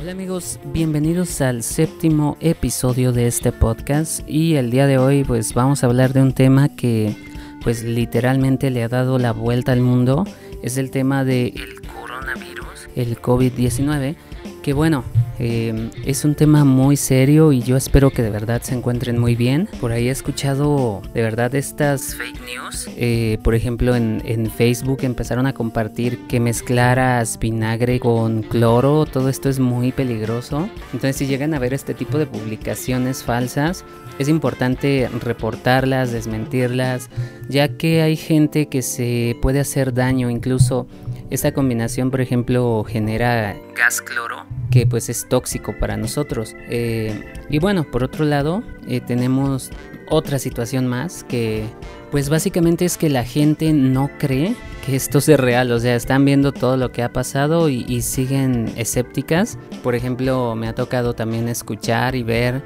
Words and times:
Hola 0.00 0.12
amigos, 0.12 0.58
bienvenidos 0.64 1.42
al 1.42 1.62
séptimo 1.62 2.38
episodio 2.40 3.12
de 3.12 3.26
este 3.26 3.52
podcast. 3.52 4.26
Y 4.26 4.54
el 4.54 4.70
día 4.70 4.86
de 4.86 4.96
hoy 4.96 5.24
pues 5.24 5.52
vamos 5.52 5.84
a 5.84 5.88
hablar 5.88 6.14
de 6.14 6.22
un 6.22 6.32
tema 6.32 6.70
que 6.70 7.14
pues 7.62 7.84
literalmente 7.84 8.70
le 8.70 8.82
ha 8.82 8.88
dado 8.88 9.18
la 9.18 9.32
vuelta 9.32 9.72
al 9.72 9.82
mundo, 9.82 10.24
es 10.62 10.78
el 10.78 10.90
tema 10.90 11.22
del 11.22 11.52
coronavirus, 11.94 12.88
el 12.96 13.20
COVID-19, 13.20 14.16
que 14.62 14.72
bueno, 14.72 15.04
eh, 15.42 15.90
es 16.04 16.26
un 16.26 16.34
tema 16.34 16.64
muy 16.66 16.96
serio 16.96 17.50
y 17.52 17.62
yo 17.62 17.78
espero 17.78 18.10
que 18.10 18.22
de 18.22 18.28
verdad 18.28 18.60
se 18.60 18.74
encuentren 18.74 19.18
muy 19.18 19.36
bien. 19.36 19.70
Por 19.80 19.90
ahí 19.90 20.08
he 20.08 20.10
escuchado 20.10 21.00
de 21.14 21.22
verdad 21.22 21.54
estas 21.54 22.14
fake 22.14 22.40
news. 22.44 22.88
Eh, 22.98 23.38
por 23.42 23.54
ejemplo, 23.54 23.96
en, 23.96 24.20
Facebook 24.50 24.98
empezaron 25.02 25.46
a 25.46 25.54
compartir 25.54 26.18
que 26.26 26.40
mezclaras 26.40 27.38
vinagre 27.38 28.00
con 28.00 28.42
cloro. 28.42 29.06
Todo 29.06 29.30
esto 29.30 29.48
es 29.48 29.58
muy 29.58 29.92
peligroso. 29.92 30.68
Entonces, 30.92 31.16
si 31.16 31.26
llegan 31.26 31.54
a 31.54 31.58
ver 31.58 31.72
este 31.72 31.94
tipo 31.94 32.18
de 32.18 32.26
publicaciones 32.26 33.22
falsas, 33.22 33.84
es 34.18 34.28
importante 34.28 35.08
reportarlas, 35.20 36.12
desmentirlas, 36.12 37.08
ya 37.48 37.68
que 37.68 38.02
hay 38.02 38.16
gente 38.16 38.66
que 38.66 38.82
se 38.82 39.36
puede 39.40 39.60
hacer 39.60 39.94
daño. 39.94 40.28
Incluso 40.28 40.86
esta 41.30 41.52
combinación, 41.52 42.10
por 42.10 42.20
ejemplo, 42.20 42.84
genera 42.86 43.56
gas 43.76 44.00
cloro 44.00 44.44
que 44.70 44.86
pues 44.86 45.08
es 45.08 45.28
tóxico 45.28 45.74
para 45.78 45.96
nosotros. 45.96 46.54
Eh, 46.68 47.24
y 47.48 47.58
bueno, 47.58 47.84
por 47.84 48.04
otro 48.04 48.24
lado, 48.24 48.62
eh, 48.86 49.00
tenemos 49.00 49.70
otra 50.08 50.38
situación 50.38 50.86
más 50.86 51.24
que 51.24 51.64
pues 52.10 52.28
básicamente 52.28 52.84
es 52.84 52.96
que 52.96 53.08
la 53.08 53.24
gente 53.24 53.72
no 53.72 54.10
cree 54.18 54.56
que 54.84 54.96
esto 54.96 55.20
sea 55.20 55.36
real, 55.36 55.70
o 55.70 55.78
sea, 55.78 55.94
están 55.94 56.24
viendo 56.24 56.52
todo 56.52 56.76
lo 56.76 56.90
que 56.90 57.02
ha 57.02 57.12
pasado 57.12 57.68
y, 57.68 57.84
y 57.86 58.02
siguen 58.02 58.72
escépticas. 58.76 59.58
Por 59.82 59.94
ejemplo, 59.94 60.56
me 60.56 60.66
ha 60.66 60.74
tocado 60.74 61.14
también 61.14 61.48
escuchar 61.48 62.16
y 62.16 62.24
ver, 62.24 62.62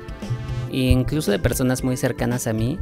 incluso 0.70 1.30
de 1.30 1.39
personas 1.39 1.84
muy 1.84 1.96
cercanas 1.96 2.46
a 2.46 2.55
mí, 2.55 2.78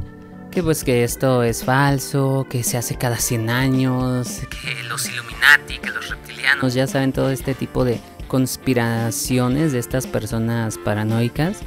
que 0.53 0.61
pues 0.61 0.83
que 0.83 1.03
esto 1.03 1.41
es 1.41 1.63
falso, 1.63 2.45
que 2.47 2.63
se 2.63 2.77
hace 2.77 2.95
cada 2.95 3.17
100 3.17 3.49
años, 3.49 4.41
que 4.49 4.83
los 4.83 5.09
Illuminati, 5.09 5.79
que 5.79 5.89
los 5.89 6.09
reptilianos, 6.09 6.75
ya 6.75 6.85
saben 6.85 7.11
todo 7.11 7.31
este 7.31 7.55
tipo 7.55 7.83
de 7.83 7.99
conspiraciones 8.27 9.71
de 9.71 9.79
estas 9.79 10.05
personas 10.05 10.77
paranoicas. 10.77 11.57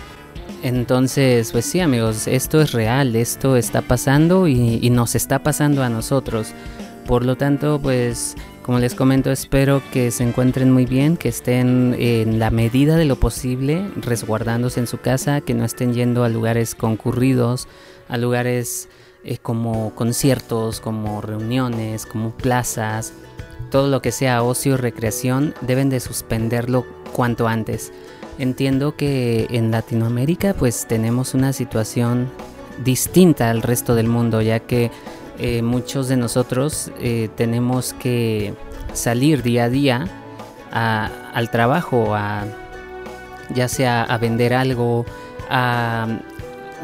Entonces, 0.62 1.50
pues 1.50 1.64
sí 1.64 1.80
amigos, 1.80 2.28
esto 2.28 2.60
es 2.60 2.72
real, 2.72 3.16
esto 3.16 3.56
está 3.56 3.82
pasando 3.82 4.46
y, 4.46 4.88
nos 4.90 5.16
está 5.16 5.40
pasando 5.40 5.82
a 5.82 5.88
nosotros. 5.88 6.52
Por 7.06 7.24
lo 7.24 7.36
tanto, 7.36 7.80
pues 7.82 8.36
como 8.62 8.78
les 8.78 8.94
comento, 8.94 9.32
espero 9.32 9.82
que 9.92 10.12
se 10.12 10.22
encuentren 10.22 10.70
muy 10.70 10.86
bien, 10.86 11.16
que 11.16 11.28
estén 11.28 11.94
en 11.98 12.38
la 12.38 12.50
medida 12.50 12.96
de 12.96 13.04
lo 13.04 13.16
posible 13.16 13.90
resguardándose 13.96 14.78
en 14.78 14.86
su 14.86 14.98
casa, 14.98 15.40
que 15.40 15.54
no 15.54 15.64
estén 15.64 15.92
yendo 15.92 16.24
a 16.24 16.28
lugares 16.28 16.74
concurridos, 16.74 17.68
a 18.08 18.16
lugares 18.16 18.88
eh, 19.24 19.38
como 19.38 19.94
conciertos, 19.94 20.80
como 20.80 21.20
reuniones, 21.20 22.06
como 22.06 22.30
plazas, 22.30 23.12
todo 23.70 23.88
lo 23.88 24.00
que 24.00 24.12
sea 24.12 24.42
ocio 24.42 24.74
y 24.74 24.76
recreación 24.76 25.54
deben 25.60 25.90
de 25.90 26.00
suspenderlo 26.00 26.86
cuanto 27.12 27.48
antes. 27.48 27.92
Entiendo 28.38 28.96
que 28.96 29.46
en 29.50 29.70
Latinoamérica 29.70 30.54
pues 30.54 30.86
tenemos 30.86 31.34
una 31.34 31.52
situación 31.52 32.30
distinta 32.84 33.50
al 33.50 33.62
resto 33.62 33.94
del 33.94 34.08
mundo 34.08 34.42
ya 34.42 34.60
que 34.60 34.90
eh, 35.38 35.62
muchos 35.62 36.08
de 36.08 36.16
nosotros 36.16 36.90
eh, 37.00 37.28
tenemos 37.36 37.94
que 37.94 38.54
salir 38.92 39.42
día 39.42 39.64
a 39.64 39.68
día 39.68 40.08
al 40.70 41.50
trabajo, 41.50 42.14
a, 42.14 42.44
ya 43.54 43.66
sea 43.66 44.02
a 44.02 44.18
vender 44.18 44.52
algo, 44.52 45.06
a 45.48 46.20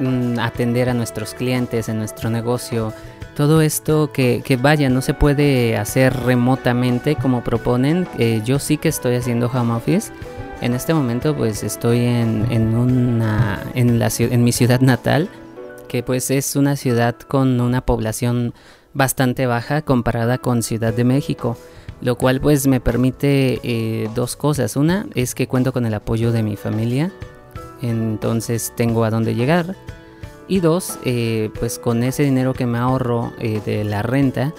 mm, 0.03 0.39
atender 0.39 0.89
a 0.89 0.95
nuestros 0.95 1.35
clientes 1.35 1.89
en 1.89 1.99
nuestro 1.99 2.31
negocio, 2.31 2.93
todo 3.35 3.63
esto 3.63 4.13
que, 4.13 4.59
vaya, 4.61 4.91
no 4.91 5.01
se 5.01 5.15
puede 5.15 5.77
hacer 5.77 6.15
remotamente 6.15 7.17
como 7.17 7.43
proponen. 7.43 8.07
Eh, 8.19 8.43
yo 8.45 8.59
sí 8.59 8.77
que 8.77 8.89
estoy 8.89 9.15
haciendo 9.15 9.47
home 9.47 9.73
office. 9.73 10.13
En 10.61 10.75
este 10.75 10.93
momento 10.95 11.35
pues 11.35 11.63
estoy 11.63 12.01
en, 12.01 12.47
en, 12.51 12.75
una, 12.77 13.63
en, 13.75 13.99
la, 13.99 14.11
en 14.19 14.45
mi 14.45 14.53
ciudad 14.53 14.81
natal, 14.81 15.29
que 15.89 16.03
pues 16.03 16.31
es 16.31 16.57
una 16.57 16.77
ciudad 16.77 17.17
con 17.17 17.61
una 17.61 17.81
población 17.81 18.55
bastante 18.95 19.47
baja 19.47 19.83
comparada 19.83 20.39
con 20.39 20.63
Ciudad 20.63 20.93
de 20.93 21.05
México, 21.05 21.57
lo 22.01 22.17
cual 22.17 22.41
pues 22.41 22.67
me 22.67 22.81
permite 22.81 23.61
eh, 23.63 24.11
dos 24.15 24.37
cosas. 24.37 24.77
Una 24.77 25.07
es 25.15 25.35
que 25.35 25.49
cuento 25.49 25.73
con 25.73 25.87
el 25.87 25.95
apoyo 25.95 26.33
de 26.33 26.43
mi 26.43 26.57
familia, 26.57 27.11
entonces 27.83 28.73
tengo 28.77 29.05
a 29.05 29.11
dónde 29.11 29.35
llegar. 29.35 29.77
Y 30.49 30.61
dos, 30.61 30.99
eh, 31.05 31.51
pues 31.59 31.79
con 31.79 32.03
ese 32.03 32.25
dinero 32.25 32.53
que 32.53 32.67
me 32.67 32.79
ahorro 32.79 33.33
eh, 33.39 33.61
de 33.65 33.85
la 33.85 34.03
renta, 34.03 34.53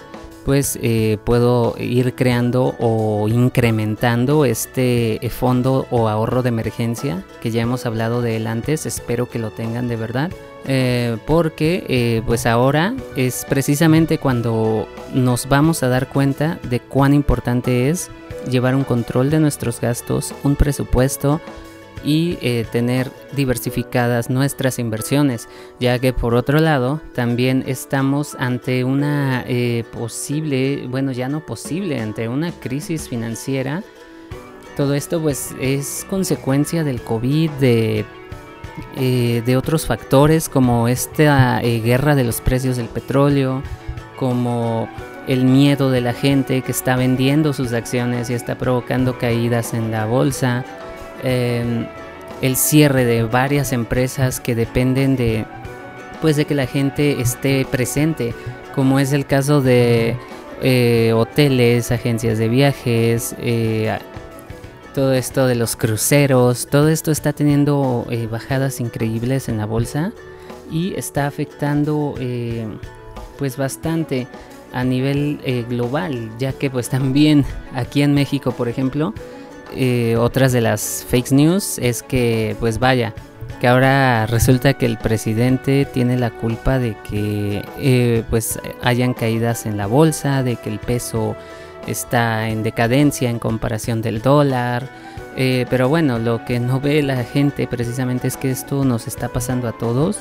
pues 0.44 0.78
eh, 0.82 1.18
puedo 1.24 1.74
ir 1.78 2.14
creando 2.14 2.74
o 2.78 3.28
incrementando 3.28 4.44
este 4.44 5.20
fondo 5.30 5.86
o 5.90 6.08
ahorro 6.08 6.42
de 6.42 6.50
emergencia 6.50 7.24
que 7.40 7.50
ya 7.50 7.62
hemos 7.62 7.86
hablado 7.86 8.20
de 8.20 8.36
él 8.36 8.46
antes 8.46 8.84
espero 8.84 9.26
que 9.30 9.38
lo 9.38 9.52
tengan 9.52 9.88
de 9.88 9.96
verdad 9.96 10.30
porque 11.24 12.22
pues 12.26 12.44
ahora 12.44 12.94
es 13.16 13.46
precisamente 13.48 14.18
cuando 14.18 14.86
nos 15.14 15.48
vamos 15.48 15.82
a 15.82 15.88
dar 15.88 16.08
cuenta 16.08 16.58
de 16.68 16.78
cuán 16.78 17.14
importante 17.14 17.88
es 17.88 18.10
llevar 18.50 18.74
un 18.74 18.84
control 18.84 19.30
de 19.30 19.40
nuestros 19.40 19.80
gastos 19.80 20.34
un 20.42 20.56
presupuesto 20.56 21.40
y 22.04 22.38
eh, 22.42 22.66
tener 22.70 23.10
diversificadas 23.34 24.28
nuestras 24.28 24.78
inversiones, 24.78 25.48
ya 25.80 25.98
que 25.98 26.12
por 26.12 26.34
otro 26.34 26.60
lado 26.60 27.00
también 27.14 27.64
estamos 27.66 28.36
ante 28.38 28.84
una 28.84 29.42
eh, 29.46 29.84
posible, 29.92 30.86
bueno 30.88 31.12
ya 31.12 31.28
no 31.28 31.44
posible, 31.44 32.00
ante 32.00 32.28
una 32.28 32.52
crisis 32.52 33.08
financiera. 33.08 33.82
Todo 34.76 34.94
esto 34.94 35.20
pues 35.20 35.54
es 35.60 36.06
consecuencia 36.10 36.84
del 36.84 37.00
COVID, 37.00 37.50
de, 37.52 38.04
eh, 38.96 39.42
de 39.46 39.56
otros 39.56 39.86
factores 39.86 40.48
como 40.48 40.88
esta 40.88 41.60
guerra 41.60 42.14
de 42.14 42.24
los 42.24 42.40
precios 42.40 42.76
del 42.76 42.88
petróleo, 42.88 43.62
como 44.16 44.88
el 45.26 45.44
miedo 45.44 45.90
de 45.90 46.00
la 46.00 46.12
gente 46.12 46.60
que 46.62 46.72
está 46.72 46.96
vendiendo 46.96 47.52
sus 47.52 47.72
acciones 47.72 48.28
y 48.28 48.34
está 48.34 48.58
provocando 48.58 49.16
caídas 49.16 49.72
en 49.72 49.90
la 49.90 50.06
bolsa 50.06 50.64
Em, 51.24 51.86
el 52.42 52.54
cierre 52.56 53.06
de 53.06 53.22
varias 53.22 53.72
empresas 53.72 54.40
que 54.40 54.54
dependen 54.54 55.16
de 55.16 55.46
pues 56.20 56.36
de 56.36 56.44
que 56.44 56.54
la 56.54 56.66
gente 56.66 57.22
esté 57.22 57.64
presente 57.64 58.34
como 58.74 58.98
es 58.98 59.14
el 59.14 59.24
caso 59.24 59.62
de 59.62 60.18
eh, 60.60 61.14
hoteles 61.14 61.92
agencias 61.92 62.36
de 62.36 62.48
viajes 62.48 63.34
eh, 63.38 63.96
todo 64.94 65.14
esto 65.14 65.46
de 65.46 65.54
los 65.54 65.76
cruceros 65.76 66.66
todo 66.66 66.90
esto 66.90 67.10
está 67.10 67.32
teniendo 67.32 68.06
eh, 68.10 68.26
bajadas 68.30 68.78
increíbles 68.78 69.48
en 69.48 69.56
la 69.56 69.64
bolsa 69.64 70.12
y 70.70 70.92
está 70.96 71.26
afectando 71.26 72.16
pues 73.38 73.56
bastante 73.56 74.26
a 74.74 74.84
nivel 74.84 75.40
global 75.70 76.30
ya 76.38 76.52
que 76.52 76.68
pues 76.68 76.88
también 76.90 77.46
aquí 77.74 78.02
en 78.02 78.12
México 78.12 78.52
por 78.52 78.68
ejemplo 78.68 79.14
eh, 79.76 80.16
otras 80.16 80.52
de 80.52 80.60
las 80.60 81.04
fake 81.08 81.32
news 81.32 81.78
es 81.78 82.02
que, 82.02 82.56
pues 82.60 82.78
vaya, 82.78 83.14
que 83.60 83.68
ahora 83.68 84.26
resulta 84.26 84.74
que 84.74 84.86
el 84.86 84.98
presidente 84.98 85.84
tiene 85.84 86.16
la 86.16 86.30
culpa 86.30 86.78
de 86.78 86.96
que 87.08 87.64
eh, 87.78 88.24
pues 88.30 88.58
hayan 88.82 89.14
caídas 89.14 89.66
en 89.66 89.76
la 89.76 89.86
bolsa, 89.86 90.42
de 90.42 90.56
que 90.56 90.70
el 90.70 90.78
peso 90.78 91.36
está 91.86 92.48
en 92.48 92.62
decadencia 92.62 93.30
en 93.30 93.38
comparación 93.38 94.02
del 94.02 94.22
dólar. 94.22 94.88
Eh, 95.36 95.66
pero 95.68 95.88
bueno, 95.88 96.18
lo 96.18 96.44
que 96.44 96.60
no 96.60 96.80
ve 96.80 97.02
la 97.02 97.24
gente 97.24 97.66
precisamente 97.66 98.28
es 98.28 98.36
que 98.36 98.50
esto 98.50 98.84
nos 98.84 99.06
está 99.06 99.28
pasando 99.28 99.68
a 99.68 99.72
todos. 99.72 100.20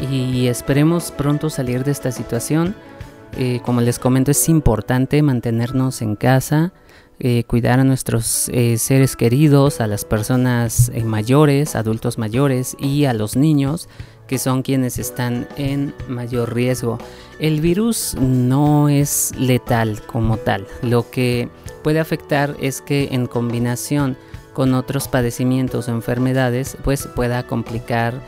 Y 0.00 0.48
esperemos 0.48 1.10
pronto 1.10 1.50
salir 1.50 1.84
de 1.84 1.92
esta 1.92 2.10
situación. 2.10 2.74
como 3.64 3.80
les 3.80 3.98
comento, 3.98 4.30
es 4.30 4.48
importante 4.48 5.20
mantenernos 5.20 6.02
en 6.02 6.14
casa 6.14 6.72
eh, 7.20 7.44
cuidar 7.44 7.78
a 7.78 7.84
nuestros 7.84 8.48
eh, 8.48 8.76
seres 8.76 9.14
queridos, 9.14 9.80
a 9.80 9.86
las 9.86 10.04
personas 10.04 10.90
eh, 10.92 11.04
mayores, 11.04 11.76
adultos 11.76 12.18
mayores 12.18 12.76
y 12.80 13.04
a 13.04 13.14
los 13.14 13.36
niños 13.36 13.88
que 14.26 14.38
son 14.38 14.62
quienes 14.62 14.98
están 14.98 15.46
en 15.56 15.94
mayor 16.08 16.54
riesgo. 16.54 16.98
El 17.38 17.60
virus 17.60 18.16
no 18.18 18.88
es 18.88 19.32
letal 19.38 20.02
como 20.06 20.38
tal. 20.38 20.66
Lo 20.82 21.08
que 21.08 21.48
puede 21.84 22.00
afectar 22.00 22.56
es 22.60 22.80
que 22.80 23.10
en 23.12 23.26
combinación 23.26 24.16
con 24.52 24.74
otros 24.74 25.06
padecimientos 25.06 25.88
o 25.88 25.92
enfermedades 25.92 26.76
pues 26.82 27.06
pueda 27.06 27.46
complicar 27.46 28.20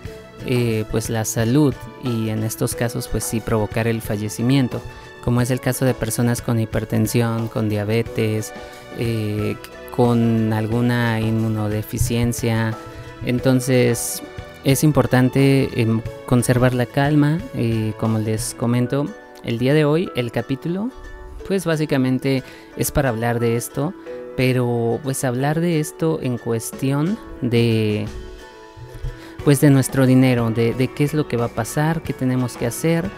pues 0.90 1.08
la 1.10 1.24
salud 1.24 1.74
y 2.04 2.28
en 2.28 2.44
estos 2.44 2.76
casos 2.76 3.08
pues 3.08 3.24
sí 3.24 3.40
provocar 3.40 3.88
el 3.88 4.00
fallecimiento 4.00 4.80
como 5.26 5.40
es 5.40 5.50
el 5.50 5.60
caso 5.60 5.84
de 5.84 5.92
personas 5.92 6.40
con 6.40 6.60
hipertensión, 6.60 7.48
con 7.48 7.68
diabetes, 7.68 8.52
eh, 8.96 9.56
con 9.90 10.52
alguna 10.52 11.20
inmunodeficiencia. 11.20 12.74
Entonces 13.24 14.22
es 14.62 14.84
importante 14.84 15.68
em, 15.82 16.00
conservar 16.26 16.74
la 16.74 16.86
calma. 16.86 17.40
y 17.54 17.90
como 17.94 18.20
les 18.20 18.54
comento, 18.54 19.06
el 19.42 19.58
día 19.58 19.74
de 19.74 19.84
hoy 19.84 20.08
el 20.14 20.30
capítulo 20.30 20.90
pues 21.48 21.64
básicamente 21.64 22.44
es 22.76 22.92
para 22.92 23.08
hablar 23.08 23.40
de 23.40 23.56
esto, 23.56 23.94
pero 24.36 25.00
pues 25.02 25.24
hablar 25.24 25.60
de 25.60 25.80
esto 25.80 26.20
en 26.22 26.38
cuestión 26.38 27.18
de 27.42 28.06
pues 29.44 29.60
de 29.60 29.70
nuestro 29.70 30.06
dinero, 30.06 30.50
de, 30.50 30.90
qué 30.94 31.02
es 31.02 31.14
lo 31.14 31.26
que 31.26 31.36
va 31.36 31.46
a 31.46 31.48
pasar, 31.48 32.02
qué 32.02 32.12
tenemos 32.12 32.56
que 32.56 32.66
hacer. 32.66 33.10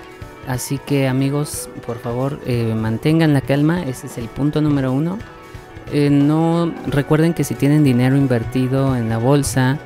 Así 0.49 0.79
que 0.79 1.09
amigos, 1.09 1.69
por 1.87 1.99
favor, 1.99 2.41
eh, 2.47 2.75
mantengan 2.75 3.35
la 3.35 3.43
calma, 3.43 3.83
ese 3.83 4.07
es 4.07 4.17
el 4.17 4.29
punto 4.29 4.63
número 4.63 4.91
uno. 4.91 5.19
Eh, 5.93 6.09
no 6.09 6.73
recuerden 6.87 7.35
que 7.35 7.45
si 7.45 7.55
tienen 7.55 7.85
dinero 7.85 8.17
invertido 8.17 8.97
en 8.97 9.11
la 9.11 9.19
bolsa, 9.19 9.79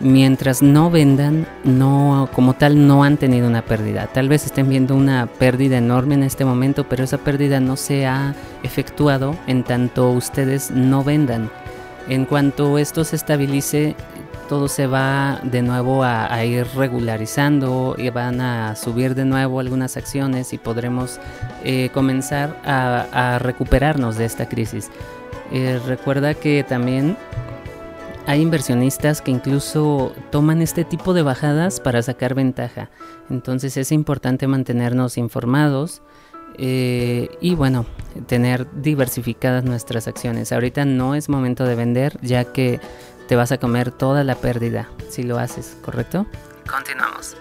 mientras 0.00 0.60
no 0.60 0.90
vendan, 0.90 1.46
no 1.64 2.28
como 2.34 2.52
tal 2.52 2.86
no 2.86 3.02
han 3.02 3.16
tenido 3.16 3.48
una 3.48 3.62
pérdida. 3.62 4.06
Tal 4.08 4.28
vez 4.28 4.44
estén 4.44 4.68
viendo 4.68 4.94
una 4.94 5.24
pérdida 5.26 5.78
enorme 5.78 6.16
en 6.16 6.22
este 6.22 6.44
momento, 6.44 6.86
pero 6.86 7.02
esa 7.02 7.16
pérdida 7.16 7.58
no 7.60 7.76
se 7.76 8.06
ha 8.06 8.34
efectuado 8.62 9.34
en 9.46 9.64
tanto 9.64 10.10
ustedes 10.10 10.70
no 10.70 11.02
vendan. 11.02 11.50
En 12.10 12.26
cuanto 12.26 12.76
esto 12.76 13.04
se 13.04 13.16
estabilice, 13.16 13.96
todo 14.48 14.68
se 14.68 14.86
va 14.86 15.40
de 15.42 15.62
nuevo 15.62 16.04
a, 16.04 16.44
ir 16.44 16.66
regularizando 16.74 17.94
y 17.98 18.10
van 18.10 18.40
a 18.40 18.76
subir 18.76 19.14
de 19.14 19.24
nuevo 19.24 19.60
algunas 19.60 19.96
acciones 19.96 20.52
y 20.52 20.58
podremos 20.58 21.18
eh, 21.64 21.90
comenzar 21.92 22.60
a, 22.64 23.38
recuperarnos 23.40 24.16
de 24.16 24.24
esta 24.24 24.48
crisis. 24.48 24.90
Eh, 25.52 25.80
recuerda 25.86 26.34
que 26.34 26.64
también 26.64 27.16
hay 28.26 28.40
inversionistas 28.40 29.20
que 29.20 29.30
incluso 29.30 30.12
toman 30.30 30.62
este 30.62 30.84
tipo 30.84 31.12
de 31.12 31.22
bajadas 31.22 31.80
para 31.80 32.02
sacar 32.02 32.34
ventaja. 32.34 32.90
Entonces 33.30 33.76
es 33.76 33.92
importante 33.92 34.46
mantenernos 34.46 35.18
informados 35.18 36.02
eh, 36.56 37.28
y 37.40 37.54
bueno, 37.54 37.84
tener 38.26 38.66
diversificadas 38.80 39.64
nuestras 39.64 40.08
acciones. 40.08 40.52
Ahorita 40.52 40.84
no 40.84 41.14
es 41.14 41.28
momento 41.28 41.64
de 41.64 41.74
vender 41.74 42.18
ya 42.22 42.44
que 42.44 42.80
te 43.26 43.36
vas 43.36 43.52
a 43.52 43.58
comer 43.58 43.90
toda 43.90 44.24
la 44.24 44.34
pérdida 44.34 44.88
si 45.08 45.22
lo 45.22 45.38
haces, 45.38 45.76
¿correcto? 45.82 46.26
Continuamos. 46.70 47.36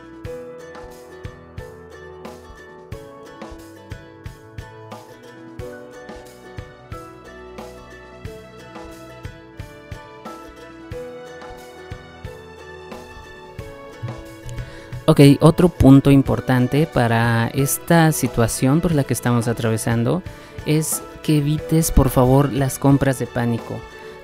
Ok, 15.05 15.19
otro 15.41 15.67
punto 15.67 16.11
importante 16.11 16.87
para 16.87 17.49
esta 17.53 18.13
situación 18.13 18.79
por 18.79 18.95
la 18.95 19.03
que 19.03 19.13
estamos 19.13 19.49
atravesando 19.49 20.23
es 20.65 21.03
que 21.23 21.39
evites 21.39 21.91
por 21.91 22.09
favor 22.09 22.53
las 22.53 22.79
compras 22.79 23.19
de 23.19 23.27
pánico. 23.27 23.79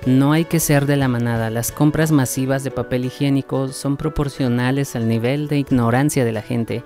No 0.06 0.32
hay 0.32 0.46
que 0.46 0.60
ser 0.60 0.86
de 0.86 0.96
la 0.96 1.08
manada, 1.08 1.50
las 1.50 1.72
compras 1.72 2.10
masivas 2.10 2.64
de 2.64 2.70
papel 2.70 3.04
higiénico 3.04 3.68
son 3.68 3.98
proporcionales 3.98 4.96
al 4.96 5.06
nivel 5.06 5.46
de 5.46 5.58
ignorancia 5.58 6.24
de 6.24 6.32
la 6.32 6.40
gente. 6.40 6.82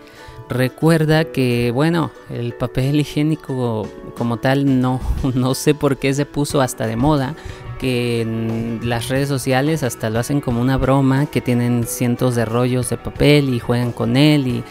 Recuerda 0.49 1.25
que, 1.25 1.70
bueno, 1.70 2.11
el 2.28 2.55
papel 2.55 3.00
higiénico 3.00 3.88
como 4.16 4.38
tal 4.38 4.81
no, 4.81 5.00
no 5.34 5.55
sé 5.55 5.75
por 5.75 5.96
qué 5.96 6.12
se 6.12 6.26
puso 6.26 6.61
hasta 6.61 6.87
de 6.87 6.96
moda, 6.96 7.34
que 7.78 8.78
las 8.82 9.08
redes 9.08 9.28
sociales 9.28 9.82
hasta 9.82 10.10
lo 10.10 10.19
hacen 10.19 10.40
como 10.40 10.60
una 10.60 10.76
broma, 10.76 11.26
que 11.26 11.40
tienen 11.40 11.84
cientos 11.87 12.34
de 12.34 12.44
rollos 12.44 12.90
de 12.90 12.96
papel 12.96 13.55
y 13.55 13.60
juegan 13.60 13.93
con 13.93 14.17
él 14.17 14.46
y 14.49 14.64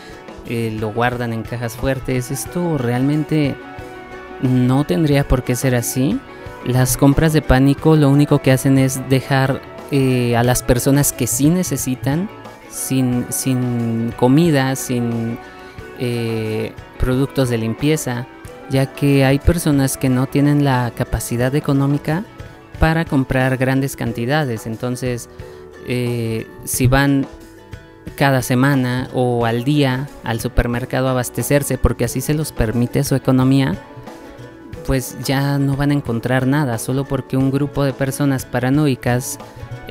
eh, 0.48 0.76
lo 0.80 0.92
guardan 0.92 1.32
en 1.32 1.44
cajas 1.44 1.76
fuertes. 1.76 2.30
Esto 2.30 2.78
realmente 2.78 3.56
no 4.42 4.84
tendría 4.84 5.28
por 5.28 5.44
qué 5.44 5.56
ser 5.56 5.76
así. 5.76 6.20
Las 6.66 6.96
compras 6.98 7.34
de 7.34 7.42
pánico 7.42 7.96
lo 7.96 8.10
único 8.10 8.40
que 8.40 8.52
hacen 8.52 8.78
es 8.78 9.02
dejar 9.10 9.62
eh, 9.92 10.36
a 10.38 10.44
las 10.44 10.64
personas 10.64 11.12
que 11.12 11.28
sí 11.28 11.50
necesitan 11.50 12.30
sin, 12.70 13.26
sin 13.30 14.14
comida, 14.18 14.76
sin 14.76 15.38
eh, 16.00 16.72
productos 17.00 17.50
de 17.50 17.58
limpieza, 17.58 18.28
ya 18.70 18.94
que 18.94 19.26
hay 19.26 19.40
personas 19.40 19.98
que 19.98 20.10
no 20.10 20.26
tienen 20.26 20.64
la 20.64 20.92
capacidad 20.96 21.54
económica 21.54 22.24
para 22.80 23.06
comprar 23.06 23.58
grandes 23.58 23.96
cantidades. 23.96 24.66
Entonces, 24.66 25.30
eh, 25.86 26.48
si 26.64 26.88
van 26.88 27.28
cada 28.16 28.42
semana 28.42 29.10
o 29.14 29.46
al 29.46 29.64
día 29.64 30.08
al 30.24 30.40
supermercado 30.40 31.08
a 31.08 31.12
abastecerse 31.12 31.78
porque 31.78 32.06
así 32.06 32.22
se 32.22 32.34
los 32.34 32.52
permite 32.52 33.04
su 33.04 33.16
economía, 33.16 33.76
pues 34.84 35.18
ya 35.24 35.58
no 35.58 35.76
van 35.76 35.92
a 35.92 35.94
encontrar 35.94 36.48
nada, 36.48 36.78
solo 36.78 37.06
porque 37.06 37.38
un 37.38 37.52
grupo 37.52 37.84
de 37.84 37.94
personas 37.94 38.46
paranoicas 38.46 39.40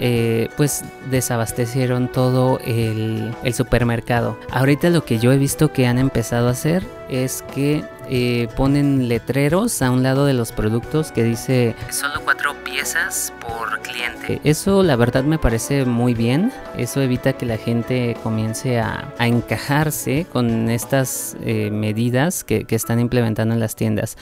eh, 0.05 0.49
pues 0.56 0.85
desabastecieron 1.11 2.09
todo 2.09 2.59
el, 2.65 3.35
supermercado. 3.55 4.39
Ahorita 4.50 4.91
lo 4.91 5.05
que 5.05 5.19
yo 5.19 5.33
he 5.33 5.39
visto 5.39 5.73
que 5.73 5.87
han 5.87 5.99
empezado 5.99 6.49
a 6.49 6.53
hacer 6.53 6.83
es 7.09 7.44
que 7.55 7.85
eh, 8.09 8.49
ponen 8.56 9.09
letreros 9.09 9.81
a 9.83 9.91
un 9.91 10.03
lado 10.03 10.27
de 10.27 10.33
los 10.33 10.50
productos 10.50 11.12
que 11.12 11.23
dice 11.23 11.77
solo 11.91 12.21
cuatro 12.25 12.55
piezas 12.65 13.33
por 13.41 13.81
cliente. 13.83 14.41
Eso 14.43 14.83
la 14.83 14.97
verdad 14.97 15.25
me 15.25 15.39
parece 15.39 15.85
muy 15.85 16.15
bien. 16.15 16.53
Eso 16.77 17.00
evita 17.00 17.35
que 17.35 17.47
la 17.47 17.59
gente 17.59 18.17
comience 18.23 18.81
a, 18.81 19.12
encajarse 19.21 20.27
con 20.33 20.69
estas 20.69 21.37
eh, 21.43 21.71
medidas 21.71 22.43
que, 22.44 22.65
que, 22.65 22.75
están 22.75 22.99
implementando 22.99 23.55
en 23.55 23.61
las 23.61 23.77
tiendas. 23.77 24.17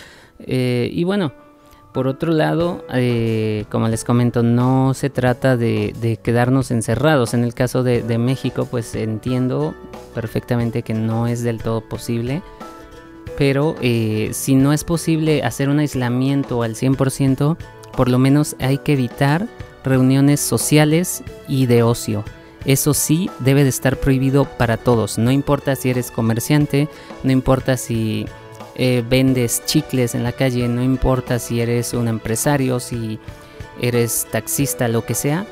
Y 0.47 1.05
bueno, 1.05 1.33
por 1.93 2.07
otro 2.07 2.33
lado, 2.33 2.85
eh, 2.93 3.65
como 3.69 3.89
les 3.89 4.05
comento, 4.05 4.45
no 4.45 4.95
se 4.95 5.11
trata 5.11 5.57
de, 5.57 6.19
quedarnos 6.23 6.71
encerrados. 6.71 7.35
En 7.35 7.43
el 7.43 7.53
caso 7.53 7.83
de, 7.83 8.19
México, 8.19 8.69
pues 8.71 8.95
entiendo 8.95 9.75
perfectamente 10.15 10.83
que 10.83 10.95
no 10.95 11.27
es 11.27 11.43
del 11.43 11.61
todo 11.61 11.81
posible. 11.81 12.43
Pero 13.37 13.75
eh, 13.81 14.31
si 14.33 14.55
no 14.55 14.73
es 14.73 14.85
posible 14.85 15.43
hacer 15.43 15.69
un 15.69 15.81
aislamiento 15.81 16.63
al 16.63 16.77
100%, 16.77 17.57
por 17.97 18.09
lo 18.09 18.19
menos 18.19 18.55
hay 18.61 18.79
que 18.79 18.93
evitar 18.93 19.49
reuniones 19.83 20.39
sociales 20.39 21.25
y 21.49 21.67
de 21.67 21.83
ocio. 21.83 22.23
Eso 22.67 22.95
sí 22.95 23.31
debe 23.41 23.65
de 23.65 23.71
estar 23.71 23.97
prohibido 23.97 24.45
para 24.45 24.77
todos. 24.77 25.19
No 25.19 25.33
importa 25.33 25.75
si 25.75 25.91
eres 25.91 26.11
comerciante, 26.11 26.89
no 27.25 27.33
importa 27.33 27.77
si 27.77 28.27
eh, 28.83 29.05
vendes 29.07 29.63
chicles 29.67 30.15
en 30.15 30.23
la 30.23 30.33
calle, 30.33 30.67
no 30.67 30.83
importa 30.83 31.39
si 31.39 31.61
eres 31.61 31.93
un 31.93 32.09
empresario, 32.09 32.81
si 32.81 33.19
eres 33.79 34.27
taxista, 34.31 34.89
lo 34.89 35.05
que 35.05 35.15
sea, 35.15 35.45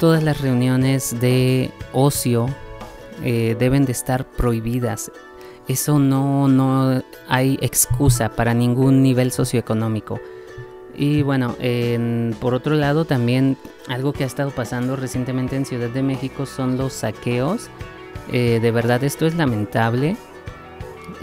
todas 0.00 0.24
las 0.24 0.40
reuniones 0.40 1.20
de 1.20 1.70
ocio 1.92 2.46
eh, 3.22 3.54
deben 3.56 3.84
de 3.84 3.92
estar 3.92 4.26
prohibidas. 4.26 5.12
Eso 5.68 6.00
no, 6.00 6.48
no 6.48 7.04
hay 7.28 7.56
excusa 7.60 8.30
para 8.30 8.52
ningún 8.52 9.00
nivel 9.00 9.30
socioeconómico. 9.30 10.20
Y 10.96 11.22
bueno, 11.22 11.54
por 12.40 12.54
otro 12.54 12.74
lado 12.74 13.04
también 13.04 13.56
algo 13.86 14.12
que 14.12 14.24
ha 14.24 14.26
estado 14.26 14.50
pasando 14.50 14.96
recientemente 14.96 15.54
en 15.54 15.66
Ciudad 15.66 15.88
de 15.88 16.02
México 16.02 16.46
son 16.46 16.78
los 16.78 16.94
saqueos. 16.94 17.68
Eh, 18.32 18.58
de 18.60 18.70
verdad 18.72 19.04
esto 19.04 19.24
es 19.24 19.36
lamentable. 19.36 20.16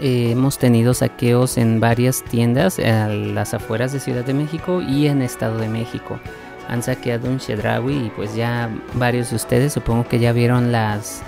Eh, 0.00 0.30
hemos 0.32 0.58
tenido 0.58 0.94
saqueos 0.94 1.58
en 1.58 1.80
varias 1.80 2.22
tiendas 2.24 2.78
a 2.78 3.08
las 3.08 3.54
afueras 3.54 3.92
de 3.92 4.00
Ciudad 4.00 4.24
de 4.24 4.34
México 4.34 4.82
y 4.82 5.06
en 5.06 5.22
Estado 5.22 5.58
de 5.58 5.68
México. 5.68 6.18
Han 6.68 6.82
saqueado 6.82 7.28
un 7.28 7.38
Chedraui 7.38 8.06
y 8.06 8.10
pues 8.10 8.34
ya 8.34 8.70
varios 8.94 9.30
de 9.30 9.36
ustedes 9.36 9.72
supongo 9.72 10.08
que 10.08 10.18
ya 10.18 10.32
vieron 10.32 10.72
las, 10.72 11.22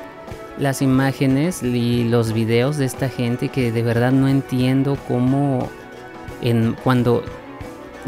las 0.59 0.83
imágenes 0.83 1.63
y 1.63 2.05
los 2.05 2.33
videos 2.33 2.77
de 2.77 2.87
esta 2.87 3.09
gente 3.09 3.49
que 3.49 3.71
de 3.71 3.83
verdad 3.83 4.13
no 4.13 4.29
entiendo 4.29 4.97
cómo 5.09 5.69
en, 6.41 6.75
cuando 6.85 7.23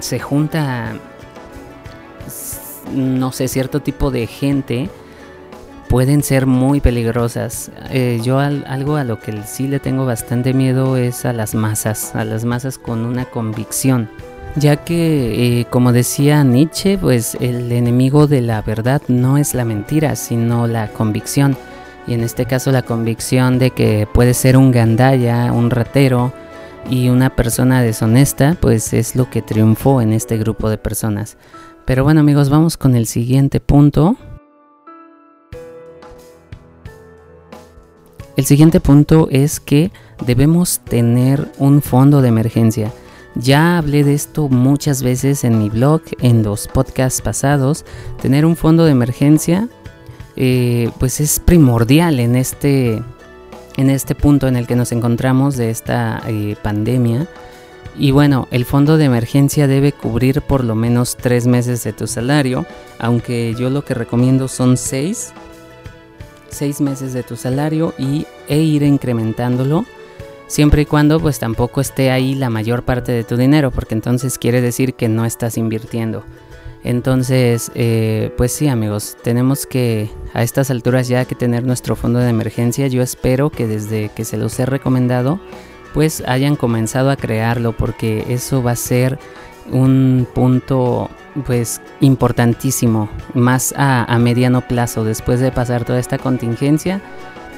se 0.00 0.18
junta 0.18 0.94
no 2.92 3.32
sé 3.32 3.48
cierto 3.48 3.80
tipo 3.80 4.10
de 4.10 4.26
gente 4.26 4.88
pueden 5.88 6.22
ser 6.22 6.46
muy 6.46 6.80
peligrosas. 6.80 7.70
Eh, 7.90 8.20
yo 8.22 8.38
algo 8.38 8.96
a 8.96 9.04
lo 9.04 9.18
que 9.20 9.42
sí 9.44 9.68
le 9.68 9.80
tengo 9.80 10.06
bastante 10.06 10.54
miedo 10.54 10.96
es 10.96 11.24
a 11.24 11.32
las 11.32 11.54
masas, 11.54 12.14
a 12.14 12.24
las 12.24 12.44
masas 12.44 12.78
con 12.78 13.04
una 13.04 13.24
convicción. 13.26 14.08
Ya 14.56 14.76
que, 14.76 15.60
eh, 15.60 15.66
como 15.68 15.92
decía 15.92 16.42
Nietzsche, 16.42 16.96
pues 16.96 17.36
el 17.40 17.70
enemigo 17.72 18.26
de 18.26 18.40
la 18.40 18.62
verdad 18.62 19.02
no 19.08 19.36
es 19.36 19.54
la 19.54 19.64
mentira, 19.64 20.16
sino 20.16 20.66
la 20.66 20.88
convicción. 20.88 21.56
Y 22.06 22.14
en 22.14 22.22
este 22.22 22.46
caso 22.46 22.72
la 22.72 22.82
convicción 22.82 23.58
de 23.58 23.70
que 23.70 24.08
puede 24.12 24.32
ser 24.32 24.56
un 24.56 24.70
gandaya, 24.70 25.52
un 25.52 25.70
ratero, 25.70 26.32
y 26.90 27.08
una 27.08 27.30
persona 27.30 27.82
deshonesta 27.82 28.56
pues 28.60 28.92
es 28.92 29.16
lo 29.16 29.28
que 29.30 29.42
triunfó 29.42 30.00
en 30.00 30.12
este 30.12 30.36
grupo 30.36 30.70
de 30.70 30.78
personas. 30.78 31.36
Pero 31.84 32.04
bueno 32.04 32.20
amigos, 32.20 32.50
vamos 32.50 32.76
con 32.76 32.94
el 32.94 33.06
siguiente 33.06 33.60
punto. 33.60 34.16
El 38.36 38.44
siguiente 38.44 38.80
punto 38.80 39.28
es 39.30 39.60
que 39.60 39.90
debemos 40.26 40.80
tener 40.80 41.50
un 41.58 41.80
fondo 41.80 42.20
de 42.20 42.28
emergencia. 42.28 42.92
Ya 43.34 43.78
hablé 43.78 44.04
de 44.04 44.14
esto 44.14 44.48
muchas 44.48 45.02
veces 45.02 45.44
en 45.44 45.58
mi 45.58 45.68
blog, 45.68 46.02
en 46.20 46.42
los 46.42 46.68
podcasts 46.68 47.20
pasados. 47.22 47.84
Tener 48.20 48.44
un 48.46 48.56
fondo 48.56 48.84
de 48.84 48.92
emergencia 48.92 49.68
eh, 50.36 50.90
pues 50.98 51.20
es 51.20 51.40
primordial 51.40 52.20
en 52.20 52.36
este, 52.36 53.02
en 53.76 53.88
este 53.88 54.14
punto 54.14 54.48
en 54.48 54.56
el 54.56 54.66
que 54.66 54.76
nos 54.76 54.92
encontramos 54.92 55.56
de 55.56 55.70
esta 55.70 56.22
eh, 56.26 56.56
pandemia. 56.62 57.26
Y 57.98 58.10
bueno, 58.10 58.46
el 58.50 58.66
fondo 58.66 58.98
de 58.98 59.06
emergencia 59.06 59.66
debe 59.66 59.92
cubrir 59.92 60.42
por 60.42 60.62
lo 60.62 60.74
menos 60.74 61.16
tres 61.16 61.46
meses 61.46 61.82
de 61.84 61.94
tu 61.94 62.06
salario, 62.06 62.66
aunque 62.98 63.54
yo 63.58 63.70
lo 63.70 63.82
que 63.82 63.94
recomiendo 63.94 64.48
son 64.48 64.76
seis, 64.76 65.32
seis 66.48 66.80
meses 66.80 67.12
de 67.12 67.22
tu 67.22 67.36
salario 67.36 67.94
y, 67.98 68.26
e 68.48 68.58
ir 68.58 68.82
incrementándolo, 68.82 69.84
siempre 70.46 70.82
y 70.82 70.86
cuando 70.86 71.20
pues 71.20 71.38
tampoco 71.38 71.80
esté 71.80 72.10
ahí 72.10 72.34
la 72.34 72.50
mayor 72.50 72.82
parte 72.82 73.12
de 73.12 73.24
tu 73.24 73.36
dinero, 73.36 73.70
porque 73.70 73.94
entonces 73.94 74.38
quiere 74.38 74.60
decir 74.60 74.94
que 74.94 75.08
no 75.08 75.24
estás 75.24 75.56
invirtiendo. 75.56 76.24
Entonces, 76.84 77.72
eh, 77.74 78.32
pues 78.36 78.52
sí 78.52 78.68
amigos, 78.68 79.16
tenemos 79.24 79.66
que 79.66 80.08
a 80.34 80.44
estas 80.44 80.70
alturas 80.70 81.08
ya 81.08 81.24
que 81.24 81.34
tener 81.34 81.64
nuestro 81.64 81.96
fondo 81.96 82.20
de 82.20 82.30
emergencia. 82.30 82.86
Yo 82.86 83.02
espero 83.02 83.50
que 83.50 83.66
desde 83.66 84.10
que 84.10 84.24
se 84.24 84.36
los 84.36 84.56
he 84.60 84.66
recomendado, 84.66 85.40
pues 85.94 86.22
hayan 86.28 86.54
comenzado 86.54 87.10
a 87.10 87.16
crearlo 87.16 87.72
porque 87.72 88.24
eso 88.28 88.62
va 88.62 88.72
a 88.72 88.76
ser 88.76 89.18
un 89.72 90.28
punto 90.32 91.10
pues 91.44 91.80
importantísimo, 92.00 93.08
más 93.34 93.74
a, 93.76 94.16
mediano 94.18 94.60
plazo, 94.62 95.04
después 95.04 95.40
de 95.40 95.52
pasar 95.52 95.84
toda 95.84 95.98
esta 95.98 96.18
contingencia 96.18 97.00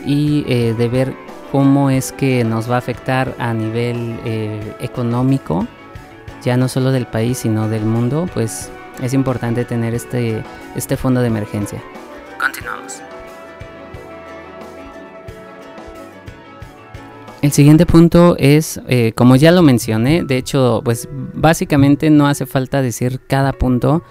y 0.04 0.44
eh, 0.48 0.74
de 0.76 0.88
ver 0.88 1.14
cómo 1.52 1.90
es 1.90 2.12
que 2.12 2.44
nos 2.44 2.70
va 2.70 2.76
a 2.76 2.78
afectar 2.78 3.34
a 3.38 3.54
nivel 3.54 4.18
eh, 4.24 4.76
económico, 4.80 5.66
ya 6.42 6.56
no 6.56 6.68
solo 6.68 6.92
del 6.92 7.06
país, 7.06 7.38
sino 7.38 7.68
del 7.68 7.84
mundo, 7.84 8.28
pues 8.32 8.70
es 9.02 9.14
importante 9.14 9.64
tener 9.64 9.94
este, 9.94 10.42
este 10.74 10.96
fondo 10.96 11.20
de 11.20 11.28
emergencia. 11.28 11.82
Continuamos. 12.38 13.07
El 17.40 17.52
siguiente 17.52 17.86
punto 17.86 18.36
es, 18.38 18.80
eh, 18.88 19.12
como 19.14 19.36
ya 19.36 19.52
lo 19.52 19.62
mencioné, 19.62 20.24
de 20.24 20.36
hecho, 20.36 20.80
pues 20.84 21.08
básicamente 21.34 22.10
no 22.10 22.26
hace 22.26 22.46
falta 22.46 22.82
decir 22.82 23.20
cada 23.26 23.52
punto 23.52 24.02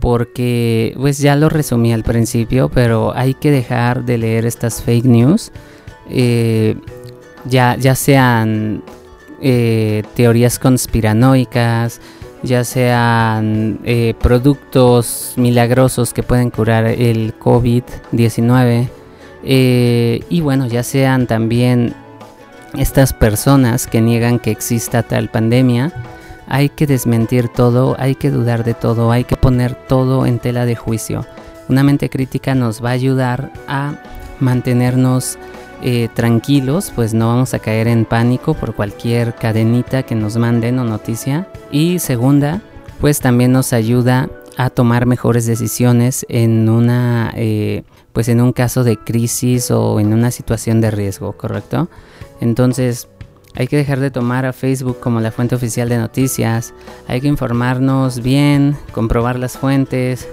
porque 0.00 0.92
pues 0.96 1.18
ya 1.18 1.36
lo 1.36 1.48
resumí 1.48 1.92
al 1.92 2.02
principio, 2.02 2.68
pero 2.68 3.16
hay 3.16 3.34
que 3.34 3.50
dejar 3.50 4.04
de 4.04 4.18
leer 4.18 4.44
estas 4.44 4.82
fake 4.82 5.04
news, 5.04 5.52
eh, 6.10 6.76
ya, 7.48 7.76
ya 7.76 7.94
sean 7.94 8.82
eh, 9.40 10.02
teorías 10.14 10.58
conspiranoicas, 10.58 12.00
ya 12.42 12.64
sean 12.64 13.80
eh, 13.84 14.14
productos 14.20 15.34
milagrosos 15.36 16.12
que 16.12 16.22
pueden 16.22 16.50
curar 16.50 16.84
el 16.84 17.38
COVID-19 17.38 18.88
eh, 19.42 20.20
y 20.28 20.40
bueno, 20.40 20.66
ya 20.66 20.82
sean 20.82 21.26
también 21.26 21.94
estas 22.76 23.12
personas 23.12 23.86
que 23.86 24.00
niegan 24.00 24.38
que 24.38 24.50
exista 24.50 25.02
tal 25.02 25.28
pandemia, 25.28 25.92
hay 26.46 26.68
que 26.68 26.86
desmentir 26.86 27.48
todo, 27.48 27.96
hay 27.98 28.14
que 28.14 28.30
dudar 28.30 28.64
de 28.64 28.74
todo, 28.74 29.10
hay 29.10 29.24
que 29.24 29.36
poner 29.36 29.74
todo 29.74 30.26
en 30.26 30.38
tela 30.38 30.66
de 30.66 30.76
juicio. 30.76 31.26
Una 31.68 31.82
mente 31.82 32.10
crítica 32.10 32.54
nos 32.54 32.84
va 32.84 32.90
a 32.90 32.92
ayudar 32.92 33.52
a 33.66 33.94
mantenernos 34.40 35.38
eh, 35.82 36.08
tranquilos, 36.14 36.92
pues 36.94 37.14
no 37.14 37.28
vamos 37.28 37.54
a 37.54 37.58
caer 37.58 37.88
en 37.88 38.04
pánico 38.04 38.54
por 38.54 38.74
cualquier 38.74 39.34
cadenita 39.34 40.02
que 40.02 40.14
nos 40.14 40.36
manden 40.36 40.78
o 40.78 40.84
noticia. 40.84 41.48
Y 41.70 41.98
segunda, 41.98 42.60
pues 43.00 43.20
también 43.20 43.52
nos 43.52 43.72
ayuda 43.72 44.28
a 44.56 44.70
tomar 44.70 45.06
mejores 45.06 45.46
decisiones 45.46 46.26
en 46.28 46.68
una 46.68 47.32
eh, 47.36 47.84
pues 48.14 48.28
en 48.28 48.40
un 48.40 48.52
caso 48.52 48.84
de 48.84 48.96
crisis 48.96 49.72
o 49.72 49.98
en 49.98 50.14
una 50.14 50.30
situación 50.30 50.80
de 50.80 50.92
riesgo, 50.92 51.32
¿correcto? 51.32 51.88
Entonces, 52.40 53.08
hay 53.54 53.68
que 53.68 53.76
dejar 53.76 54.00
de 54.00 54.10
tomar 54.10 54.46
a 54.46 54.52
Facebook 54.52 54.98
como 55.00 55.20
la 55.20 55.30
fuente 55.30 55.54
oficial 55.54 55.88
de 55.88 55.98
noticias, 55.98 56.74
hay 57.06 57.20
que 57.20 57.28
informarnos 57.28 58.22
bien, 58.22 58.76
comprobar 58.92 59.38
las 59.38 59.56
fuentes. 59.56 60.28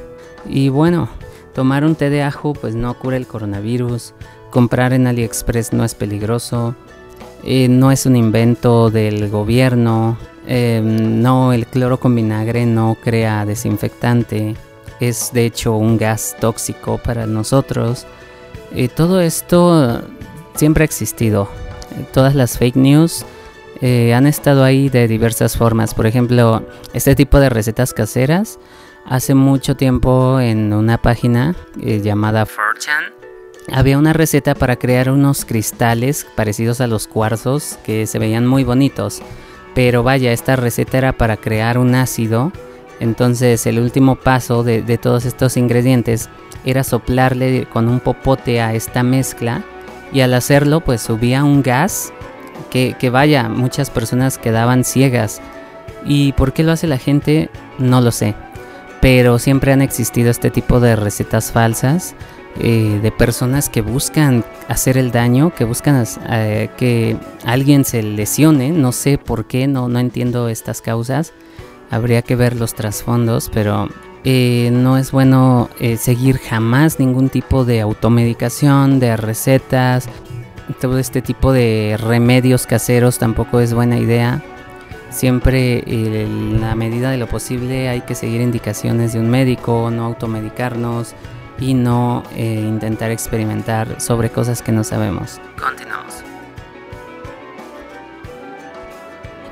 Y 0.50 0.70
bueno, 0.70 1.08
tomar 1.54 1.86
un 1.86 1.96
té 1.96 2.10
de 2.10 2.24
ajo 2.24 2.54
pues 2.54 2.76
no 2.76 2.98
cura 2.98 3.18
el 3.18 3.28
coronavirus, 3.28 4.14
Comprar 4.52 4.92
en 4.92 5.08
AliExpress 5.08 5.72
no 5.72 5.86
es 5.86 5.96
peligroso, 5.96 6.76
eh, 7.46 7.70
no 7.70 7.90
es 7.90 8.06
un 8.06 8.18
invento 8.18 8.90
del 8.90 9.30
gobierno, 9.30 10.18
em, 10.46 11.22
no, 11.22 11.54
el 11.54 11.66
cloro 11.68 12.02
con 12.02 12.14
vinagre 12.14 12.66
no 12.66 12.98
crea 13.02 13.46
desinfectante, 13.46 14.56
es 15.00 15.32
de 15.32 15.46
hecho 15.46 15.78
un 15.78 15.98
gas 15.98 16.36
tóxico 16.42 16.98
para 16.98 17.26
nosotros. 17.28 18.06
Eh, 18.76 18.90
todo 18.90 19.22
esto 19.22 20.02
siempre 20.56 20.84
ha 20.84 20.86
existido. 20.86 21.48
Todas 22.14 22.36
las 22.36 22.58
fake 22.58 22.76
news 22.76 23.26
eh, 23.82 24.14
han 24.14 24.28
estado 24.28 24.64
ahí 24.64 24.90
de 24.90 25.08
diversas 25.08 25.58
formas. 25.58 25.94
Por 25.94 26.06
ejemplo, 26.06 26.66
este 26.94 27.16
tipo 27.16 27.40
de 27.40 27.50
recetas 27.50 27.94
caseras. 27.94 28.60
Hace 29.06 29.34
mucho 29.34 29.76
tiempo 29.76 30.40
en 30.40 30.74
una 30.74 31.02
página 31.02 31.56
llamada 31.76 32.46
4chan 32.46 33.22
había 33.72 33.98
una 33.98 34.14
receta 34.14 34.56
para 34.56 34.78
crear 34.78 35.10
unos 35.10 35.46
cristales 35.46 36.26
parecidos 36.36 36.82
a 36.82 36.88
los 36.88 37.08
cuarzos 37.08 37.78
que 37.84 38.08
se 38.08 38.20
veían 38.20 38.48
muy 38.48 38.64
bonitos. 38.64 39.22
Pero 39.74 40.04
vaya, 40.04 40.34
esta 40.34 40.56
receta 40.56 40.98
era 40.98 41.14
para 41.14 41.38
crear 41.38 41.78
un 41.78 41.96
ácido. 41.96 42.52
Entonces 43.00 43.66
el 43.66 43.80
último 43.80 44.16
paso 44.16 44.64
de, 44.64 44.82
todos 44.98 45.26
estos 45.26 45.58
ingredientes 45.58 46.30
era 46.66 46.84
soplarle 46.84 47.68
con 47.72 47.88
un 47.88 48.00
popote 48.00 48.62
a 48.62 48.74
esta 48.74 49.04
mezcla. 49.04 49.64
Y 50.12 50.22
al 50.22 50.34
hacerlo 50.34 50.82
pues 50.82 51.02
subía 51.02 51.44
un 51.44 51.62
gas 51.62 52.12
que, 52.70 52.96
que 53.00 53.10
vaya, 53.10 53.50
muchas 53.50 53.90
personas 53.90 54.38
quedaban 54.38 54.84
ciegas. 54.84 55.42
¿Y 56.06 56.34
por 56.34 56.54
qué 56.54 56.64
lo 56.64 56.72
hace 56.72 56.88
la 56.88 56.98
gente? 56.98 57.50
No 57.78 58.02
lo 58.02 58.12
sé. 58.12 58.36
Pero 59.02 59.40
siempre 59.40 59.72
han 59.72 59.82
existido 59.82 60.30
este 60.30 60.52
tipo 60.52 60.80
de 60.80 60.96
recetas 60.96 61.52
falsas 61.52 62.16
eh, 62.60 63.00
de 63.02 63.12
personas 63.12 63.70
que 63.70 63.82
buscan 63.82 64.44
hacer 64.68 64.98
el 64.98 65.12
daño, 65.12 65.56
que 65.56 65.64
buscan 65.64 66.06
eh, 66.30 66.70
que 66.78 67.18
alguien 67.46 67.86
se 67.86 68.04
lesione. 68.04 68.72
No 68.72 68.92
sé 68.92 69.18
por 69.18 69.46
qué, 69.46 69.68
no, 69.68 69.88
no 69.88 70.00
entiendo 70.00 70.50
estas 70.50 70.82
causas. 70.82 71.34
Habría 71.90 72.22
que 72.22 72.36
ver 72.36 72.56
los 72.56 72.74
trasfondos, 72.74 73.50
pero 73.54 73.90
eh, 74.24 74.70
no 74.72 74.98
es 74.98 75.12
bueno 75.12 75.70
seguir 75.98 76.38
jamás 76.38 77.00
ningún 77.00 77.30
tipo 77.30 77.66
de 77.66 77.82
automedicación, 77.82 79.00
de 79.00 79.18
recetas. 79.18 80.08
Todo 80.80 81.00
este 81.00 81.22
tipo 81.22 81.52
de 81.52 81.98
remedios 82.00 82.66
caseros 82.66 83.18
tampoco 83.18 83.60
es 83.60 83.74
buena 83.74 83.98
idea. 83.98 84.42
Siempre 85.10 85.84
en 85.88 86.62
la 86.62 86.76
medida 86.76 87.12
de 87.12 87.18
lo 87.18 87.28
posible 87.28 87.90
hay 87.90 88.02
que 88.02 88.16
seguir 88.16 88.42
indicaciones 88.42 89.12
de 89.14 89.20
un 89.20 89.30
médico, 89.30 89.92
no 89.92 90.06
automedicarnos 90.06 91.14
y 91.62 91.76
no 91.76 92.24
eh, 92.36 92.66
intentar 92.68 93.12
experimentar 93.12 94.02
sobre 94.02 94.30
cosas 94.30 94.62
que 94.62 94.72
no 94.72 94.84
sabemos. 94.84 95.40
Continuamos. 95.62 96.11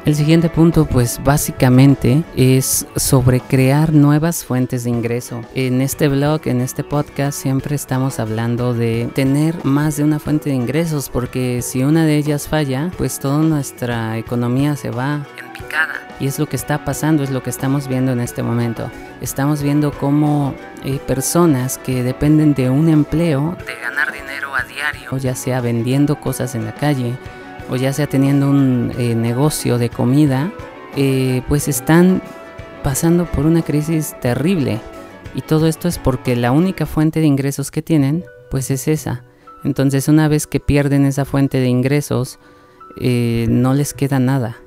El 0.09 0.15
siguiente 0.15 0.49
punto 0.49 0.87
pues 0.87 1.21
básicamente 1.23 2.23
es 2.35 2.87
sobre 2.95 3.41
crear 3.41 3.93
nuevas 3.93 4.43
fuentes 4.43 4.85
de 4.85 4.89
ingreso. 4.89 5.43
En 5.53 5.81
este 5.81 6.07
blog, 6.07 6.41
en 6.45 6.61
este 6.61 6.83
podcast 6.83 7.39
siempre 7.39 7.75
estamos 7.75 8.19
hablando 8.19 8.73
de 8.73 9.07
tener 9.13 9.63
más 9.63 9.97
de 9.97 10.03
una 10.03 10.17
fuente 10.17 10.49
de 10.49 10.55
ingresos 10.55 11.09
porque 11.09 11.61
si 11.61 11.83
una 11.83 12.07
de 12.07 12.17
ellas 12.17 12.47
falla 12.47 12.89
pues 12.97 13.19
toda 13.19 13.37
nuestra 13.43 14.17
economía 14.17 14.75
se 14.75 14.89
va 14.89 15.27
en 15.37 15.53
picada. 15.53 15.93
Y 16.19 16.25
es 16.25 16.39
lo 16.39 16.47
que 16.47 16.55
está 16.55 16.83
pasando, 16.83 17.21
es 17.21 17.29
lo 17.29 17.43
que 17.43 17.51
estamos 17.51 17.87
viendo 17.87 18.11
en 18.11 18.19
este 18.19 18.41
momento. 18.41 18.89
Estamos 19.21 19.61
viendo 19.61 19.91
cómo 19.91 20.55
eh, 20.83 20.97
personas 21.05 21.77
que 21.77 22.01
dependen 22.01 22.55
de 22.55 22.71
un 22.71 22.89
empleo, 22.89 23.55
de 23.63 23.75
ganar 23.79 24.11
dinero 24.11 24.55
a 24.55 24.63
diario, 24.63 25.15
ya 25.17 25.35
sea 25.35 25.61
vendiendo 25.61 26.19
cosas 26.19 26.55
en 26.55 26.65
la 26.65 26.73
calle, 26.73 27.15
o 27.69 27.75
ya 27.75 27.93
sea 27.93 28.07
teniendo 28.07 28.49
un 28.49 28.91
eh, 28.97 29.15
negocio 29.15 29.77
de 29.77 29.89
comida, 29.89 30.51
eh, 30.95 31.41
pues 31.47 31.67
están 31.67 32.21
pasando 32.83 33.25
por 33.25 33.45
una 33.45 33.61
crisis 33.61 34.15
terrible. 34.21 34.79
Y 35.35 35.41
todo 35.41 35.67
esto 35.67 35.87
es 35.87 35.99
porque 35.99 36.35
la 36.35 36.51
única 36.51 36.85
fuente 36.85 37.19
de 37.19 37.27
ingresos 37.27 37.71
que 37.71 37.81
tienen, 37.81 38.25
pues 38.49 38.71
es 38.71 38.87
esa. 38.87 39.23
Entonces 39.63 40.07
una 40.07 40.27
vez 40.27 40.47
que 40.47 40.59
pierden 40.59 41.05
esa 41.05 41.25
fuente 41.25 41.59
de 41.59 41.67
ingresos, 41.67 42.39
no 42.99 43.73
les 43.73 43.93
queda 43.93 44.19
nada. 44.19 44.57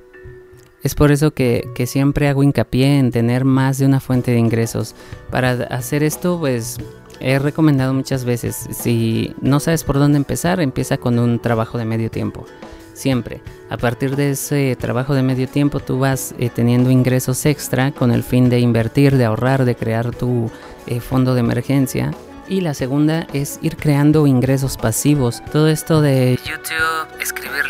Es 0.82 0.94
por 0.94 1.10
eso 1.12 1.32
que, 1.32 1.68
que, 1.74 1.86
siempre 1.86 2.28
hago 2.28 2.42
hincapié 2.42 2.98
en 2.98 3.10
tener 3.10 3.44
más 3.44 3.78
de 3.78 3.86
una 3.86 4.00
fuente 4.00 4.30
de 4.30 4.38
ingresos. 4.38 4.94
Para 5.30 5.52
hacer 5.70 6.02
esto, 6.02 6.38
pues 6.38 6.78
he 7.20 7.38
recomendado 7.38 7.94
muchas 7.94 8.24
veces, 8.24 8.66
si 8.72 9.34
no 9.40 9.60
sabes 9.60 9.84
por 9.84 9.98
dónde 9.98 10.18
empezar, 10.18 10.60
empieza 10.60 10.96
con 10.98 11.20
un 11.20 11.38
trabajo 11.38 11.78
de 11.78 11.84
medio 11.84 12.10
tiempo. 12.10 12.46
Siempre. 12.92 13.40
A 13.70 13.76
partir 13.76 14.16
de 14.16 14.30
ese 14.30 14.76
trabajo 14.76 15.14
de 15.14 15.22
medio 15.22 15.48
tiempo 15.48 15.80
tú 15.80 15.98
vas 15.98 16.34
eh, 16.38 16.50
teniendo 16.54 16.90
ingresos 16.90 17.46
extra 17.46 17.90
con 17.92 18.10
el 18.10 18.22
fin 18.22 18.50
de 18.50 18.60
invertir, 18.60 19.16
de 19.16 19.24
ahorrar, 19.24 19.64
de 19.64 19.74
crear 19.74 20.14
tu 20.14 20.50
eh, 20.86 21.00
fondo 21.00 21.34
de 21.34 21.40
emergencia. 21.40 22.12
Y 22.48 22.60
la 22.60 22.74
segunda 22.74 23.26
es 23.32 23.58
ir 23.62 23.76
creando 23.76 24.26
ingresos 24.26 24.76
pasivos. 24.76 25.42
Todo 25.52 25.68
esto 25.68 26.02
de 26.02 26.38
YouTube, 26.44 27.20
escribir 27.20 27.64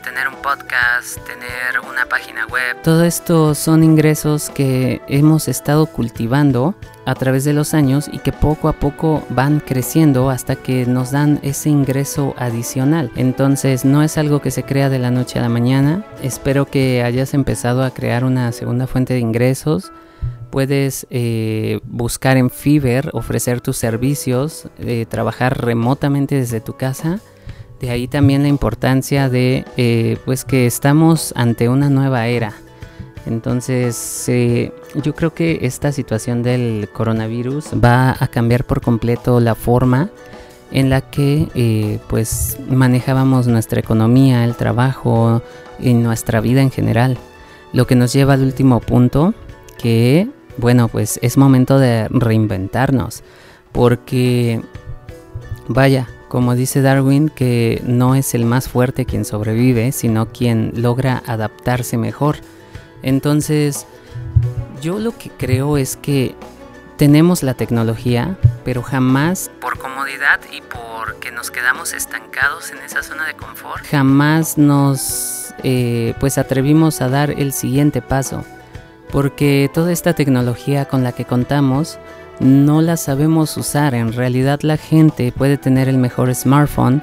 tener 0.00 0.28
un 0.28 0.36
podcast, 0.36 1.18
tener 1.26 1.80
una 1.88 2.06
página 2.06 2.46
web. 2.46 2.80
Todo 2.82 3.04
esto 3.04 3.54
son 3.54 3.84
ingresos 3.84 4.48
que 4.50 5.02
hemos 5.08 5.48
estado 5.48 5.86
cultivando 5.86 6.74
a 7.04 7.14
través 7.14 7.44
de 7.44 7.52
los 7.52 7.74
años 7.74 8.08
y 8.10 8.18
que 8.18 8.32
poco 8.32 8.68
a 8.68 8.74
poco 8.74 9.24
van 9.28 9.60
creciendo 9.60 10.30
hasta 10.30 10.56
que 10.56 10.86
nos 10.86 11.10
dan 11.10 11.40
ese 11.42 11.68
ingreso 11.68 12.34
adicional. 12.38 13.10
Entonces 13.16 13.84
no 13.84 14.02
es 14.02 14.16
algo 14.18 14.40
que 14.40 14.50
se 14.50 14.62
crea 14.62 14.88
de 14.88 14.98
la 14.98 15.10
noche 15.10 15.38
a 15.38 15.42
la 15.42 15.48
mañana. 15.48 16.04
Espero 16.22 16.66
que 16.66 17.02
hayas 17.02 17.34
empezado 17.34 17.82
a 17.82 17.90
crear 17.90 18.24
una 18.24 18.52
segunda 18.52 18.86
fuente 18.86 19.14
de 19.14 19.20
ingresos. 19.20 19.92
Puedes 20.50 21.06
eh, 21.10 21.80
buscar 21.84 22.36
en 22.36 22.50
Fiverr, 22.50 23.10
ofrecer 23.14 23.60
tus 23.60 23.78
servicios, 23.78 24.68
eh, 24.78 25.06
trabajar 25.08 25.64
remotamente 25.64 26.34
desde 26.34 26.60
tu 26.60 26.76
casa. 26.76 27.20
De 27.82 27.90
ahí 27.90 28.08
también 28.08 28.42
la 28.42 28.48
importancia 28.48 29.28
de 29.28 29.66
eh, 29.76 30.16
pues 30.24 30.46
que 30.46 30.66
estamos 30.66 31.34
ante 31.36 31.68
una 31.68 31.90
nueva 31.90 32.26
era 32.28 32.54
entonces, 33.26 34.24
eh, 34.28 34.72
yo 35.02 35.14
creo 35.14 35.32
que 35.32 35.60
esta 35.62 35.92
situación 35.92 36.42
del 36.42 36.88
coronavirus 36.92 37.66
va 37.82 38.16
a 38.18 38.26
cambiar 38.28 38.64
por 38.64 38.80
completo 38.80 39.38
la 39.40 39.54
forma 39.54 40.10
en 40.72 40.90
la 40.90 41.02
que 41.02 41.48
eh, 41.54 41.98
pues 42.08 42.58
manejábamos 42.68 43.46
nuestra 43.46 43.78
economía, 43.78 44.44
el 44.44 44.56
trabajo 44.56 45.42
y 45.78 45.94
nuestra 45.94 46.40
vida 46.40 46.62
en 46.62 46.70
general. 46.70 47.16
Lo 47.72 47.86
que 47.86 47.94
nos 47.94 48.12
lleva 48.12 48.34
al 48.34 48.42
último 48.42 48.80
punto, 48.80 49.34
que 49.78 50.28
bueno, 50.56 50.88
pues 50.88 51.18
es 51.22 51.36
momento 51.36 51.78
de 51.78 52.08
reinventarnos, 52.08 53.22
porque 53.70 54.60
vaya, 55.68 56.08
como 56.32 56.54
dice 56.54 56.80
Darwin, 56.80 57.28
que 57.28 57.82
no 57.84 58.14
es 58.14 58.34
el 58.34 58.46
más 58.46 58.66
fuerte 58.66 59.04
quien 59.04 59.26
sobrevive, 59.26 59.92
sino 59.92 60.32
quien 60.32 60.72
logra 60.76 61.22
adaptarse 61.26 61.98
mejor. 61.98 62.36
Entonces, 63.02 63.86
yo 64.80 64.98
lo 64.98 65.14
que 65.18 65.28
creo 65.28 65.76
es 65.76 65.98
que 65.98 66.34
tenemos 66.96 67.42
la 67.42 67.52
tecnología, 67.52 68.38
pero 68.64 68.82
jamás 68.82 69.50
por 69.60 69.78
comodidad 69.78 70.40
y 70.50 70.62
porque 70.62 71.32
nos 71.32 71.50
quedamos 71.50 71.92
estancados 71.92 72.70
en 72.70 72.78
esa 72.78 73.02
zona 73.02 73.26
de 73.26 73.34
confort, 73.34 73.84
jamás 73.84 74.56
nos 74.56 75.52
eh, 75.62 76.14
pues 76.18 76.38
atrevimos 76.38 77.02
a 77.02 77.10
dar 77.10 77.30
el 77.30 77.52
siguiente 77.52 78.00
paso, 78.00 78.42
porque 79.10 79.70
toda 79.74 79.92
esta 79.92 80.14
tecnología 80.14 80.86
con 80.86 81.04
la 81.04 81.12
que 81.12 81.26
contamos 81.26 81.98
no 82.42 82.82
la 82.82 82.96
sabemos 82.96 83.56
usar. 83.56 83.94
En 83.94 84.12
realidad 84.12 84.60
la 84.62 84.76
gente 84.76 85.32
puede 85.32 85.56
tener 85.56 85.88
el 85.88 85.98
mejor 85.98 86.34
smartphone, 86.34 87.02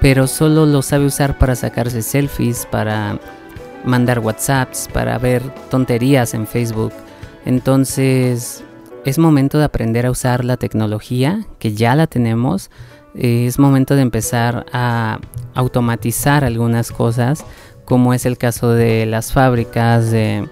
pero 0.00 0.26
solo 0.26 0.66
lo 0.66 0.82
sabe 0.82 1.06
usar 1.06 1.38
para 1.38 1.54
sacarse 1.54 2.02
selfies, 2.02 2.66
para 2.66 3.18
mandar 3.84 4.18
WhatsApps, 4.18 4.88
para 4.92 5.16
ver 5.18 5.42
tonterías 5.70 6.34
en 6.34 6.46
Facebook. 6.46 6.92
Entonces 7.44 8.64
es 9.04 9.18
momento 9.18 9.58
de 9.58 9.64
aprender 9.64 10.06
a 10.06 10.10
usar 10.10 10.44
la 10.44 10.56
tecnología, 10.56 11.46
que 11.58 11.72
ya 11.72 11.94
la 11.94 12.06
tenemos. 12.06 12.70
Es 13.14 13.58
momento 13.58 13.94
de 13.94 14.02
empezar 14.02 14.66
a 14.72 15.18
automatizar 15.54 16.44
algunas 16.44 16.92
cosas, 16.92 17.44
como 17.84 18.14
es 18.14 18.26
el 18.26 18.38
caso 18.38 18.70
de 18.72 19.06
las 19.06 19.32
fábricas, 19.32 20.10
de 20.10 20.48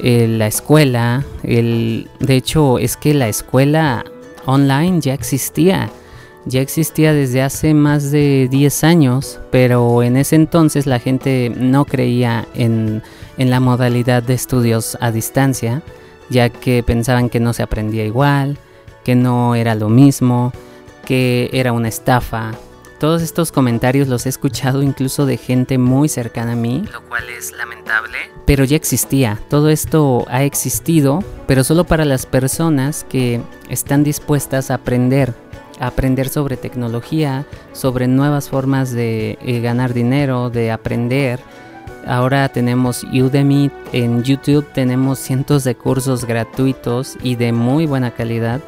eh, 0.00 0.26
la 0.28 0.46
escuela. 0.46 1.24
El, 1.42 2.08
de 2.20 2.36
hecho, 2.36 2.78
es 2.78 2.96
que 2.96 3.14
la 3.14 3.28
escuela 3.28 4.04
online 4.46 5.00
ya 5.00 5.14
existía 5.14 5.90
ya 6.48 6.62
existía 6.62 7.12
desde 7.12 7.42
hace 7.42 7.74
más 7.74 8.10
de 8.10 8.48
10 8.50 8.84
años, 8.84 9.38
pero 9.50 10.02
en 10.02 10.16
ese 10.16 10.36
entonces 10.36 10.86
la 10.86 10.98
gente 10.98 11.52
no 11.54 11.84
creía 11.84 12.46
en, 12.54 13.02
la 13.36 13.60
modalidad 13.60 14.22
de 14.22 14.34
estudios 14.34 14.96
a 15.00 15.12
distancia, 15.12 15.82
ya 16.30 16.48
que 16.48 16.82
pensaban 16.82 17.28
que 17.28 17.38
no 17.38 17.52
se 17.52 17.62
aprendía 17.62 18.04
igual, 18.04 18.58
que 19.04 19.14
no 19.14 19.54
era 19.54 19.74
lo 19.74 19.88
mismo, 19.88 20.52
que 21.04 21.50
era 21.52 21.72
una 21.72 21.88
estafa. 21.88 22.52
Todos 22.98 23.22
estos 23.22 23.52
comentarios 23.52 24.08
los 24.08 24.26
he 24.26 24.28
escuchado 24.28 24.82
incluso 24.82 25.24
de 25.24 25.36
gente 25.36 25.78
muy 25.78 26.08
cercana 26.08 26.52
a 26.52 26.56
mí, 26.56 26.84
lo 26.92 27.00
cual 27.02 27.28
es 27.28 27.52
lamentable. 27.52 28.18
Pero 28.44 28.64
ya 28.64 28.74
existía, 28.74 29.38
todo 29.48 29.68
esto 29.68 30.26
ha 30.28 30.42
existido, 30.42 31.22
pero 31.46 31.62
solo 31.62 31.84
para 31.84 32.04
las 32.04 32.26
personas 32.26 33.04
que 33.08 33.40
están 33.68 34.02
dispuestas 34.02 34.70
a 34.70 34.74
aprender 34.74 35.32
aprender 35.80 36.28
sobre 36.28 36.56
tecnología, 36.56 37.46
sobre 37.72 38.08
nuevas 38.08 38.48
formas 38.48 38.90
de 38.90 39.38
eh, 39.42 39.60
ganar 39.60 39.94
dinero, 39.94 40.50
de 40.50 40.72
aprender. 40.72 41.38
Ahora 42.06 42.48
tenemos 42.48 43.04
Udemy, 43.04 43.70
en 43.92 44.24
YouTube 44.24 44.66
tenemos 44.72 45.18
cientos 45.18 45.62
de 45.62 45.76
cursos 45.76 46.24
gratuitos 46.24 47.16
y 47.22 47.36
de 47.36 47.52
muy 47.52 47.86
buena 47.86 48.10
calidad. 48.12 48.60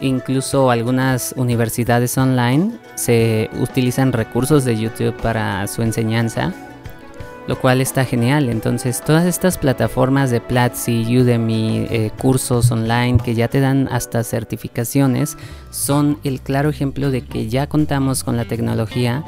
Incluso 0.00 0.70
algunas 0.70 1.34
universidades 1.36 2.16
online 2.18 2.72
se 2.94 3.50
utilizan 3.60 4.12
recursos 4.12 4.64
de 4.64 4.78
YouTube 4.78 5.14
para 5.16 5.66
su 5.66 5.82
enseñanza 5.82 6.52
lo 7.46 7.58
cual 7.58 7.80
está 7.80 8.04
genial. 8.04 8.48
Entonces, 8.48 9.02
todas 9.02 9.26
estas 9.26 9.58
plataformas 9.58 10.30
de 10.30 10.40
Platzi, 10.40 11.04
Udemy, 11.18 11.86
eh, 11.90 12.10
cursos 12.18 12.70
online 12.70 13.18
que 13.22 13.34
ya 13.34 13.48
te 13.48 13.60
dan 13.60 13.88
hasta 13.90 14.24
certificaciones, 14.24 15.36
son 15.70 16.18
el 16.24 16.40
claro 16.40 16.70
ejemplo 16.70 17.10
de 17.10 17.22
que 17.22 17.48
ya 17.48 17.66
contamos 17.66 18.24
con 18.24 18.36
la 18.36 18.46
tecnología, 18.46 19.24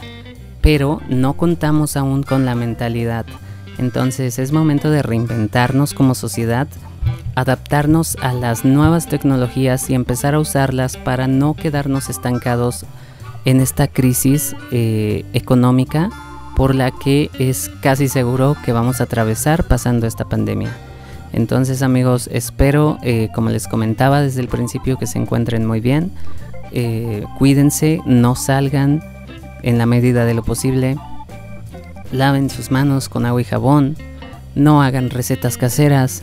pero 0.62 1.00
no 1.09 1.35
contamos 1.35 1.96
aún 1.96 2.22
con 2.22 2.46
la 2.46 2.55
mentalidad. 2.55 3.26
Entonces, 3.79 4.38
es 4.38 4.52
momento 4.52 4.90
de 4.90 5.02
reinventarnos 5.02 5.92
como 5.92 6.14
sociedad, 6.14 6.68
adaptarnos 7.35 8.16
a 8.23 8.33
las 8.33 8.64
nuevas 8.64 9.07
tecnologías 9.07 9.90
y 9.90 9.95
empezar 9.95 10.35
a 10.35 10.40
usarlas 10.40 10.97
para 10.97 11.27
no 11.29 11.55
quedarnos 11.55 12.09
estancados 12.09 12.87
en 13.45 13.61
esta 13.61 13.87
crisis 13.87 14.57
eh, 14.73 15.25
económica 15.33 16.11
por 16.57 16.75
la 16.75 16.90
que 16.90 17.31
es 17.38 17.71
casi 17.83 18.09
seguro 18.09 18.57
que 18.64 18.73
vamos 18.73 19.01
a 19.01 19.05
atravesar 19.05 19.64
pasando 19.64 20.07
esta 20.07 20.25
pandemia. 20.25 20.71
Entonces 21.33 21.83
amigos, 21.83 22.31
espero, 22.33 22.99
eh, 23.03 23.29
como 23.35 23.51
les 23.51 23.69
comentaba 23.69 24.23
desde 24.23 24.40
el 24.40 24.49
principio, 24.49 24.97
que 24.97 25.07
se 25.07 25.19
encuentren 25.19 25.66
muy 25.66 25.81
bien. 25.81 26.12
Eh, 26.73 27.25
cuídense, 27.38 28.01
no 28.07 28.35
salgan 28.35 29.03
en 29.62 29.77
la 29.77 29.85
medida 29.85 30.25
de 30.25 30.33
lo 30.33 30.42
posible. 30.42 30.97
Laven 32.11 32.49
sus 32.49 32.71
manos 32.71 33.11
con 33.11 33.27
agua 33.27 33.42
y 33.42 33.45
jabón. 33.45 33.97
No 34.55 34.83
hagan 34.83 35.11
recetas 35.11 35.59
caseras. 35.59 36.23